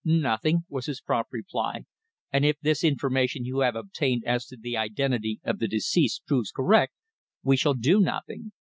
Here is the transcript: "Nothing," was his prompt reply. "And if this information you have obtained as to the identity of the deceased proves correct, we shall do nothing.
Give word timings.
"Nothing," 0.03 0.63
was 0.67 0.87
his 0.87 0.99
prompt 0.99 1.31
reply. 1.31 1.83
"And 2.33 2.43
if 2.43 2.59
this 2.59 2.83
information 2.83 3.45
you 3.45 3.59
have 3.59 3.75
obtained 3.75 4.23
as 4.25 4.47
to 4.47 4.57
the 4.57 4.75
identity 4.75 5.39
of 5.43 5.59
the 5.59 5.67
deceased 5.67 6.25
proves 6.25 6.49
correct, 6.51 6.95
we 7.43 7.55
shall 7.55 7.75
do 7.75 7.99
nothing. 8.01 8.51